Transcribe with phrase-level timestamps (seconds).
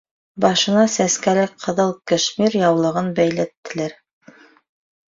[0.45, 3.97] Башына сәскәле ҡыҙыл кешмир яулығын бәйләттеләр.